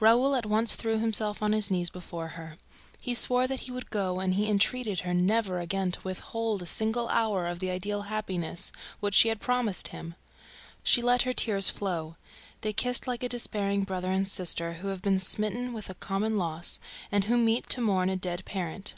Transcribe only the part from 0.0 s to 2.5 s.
Raoul at once threw himself on his knees before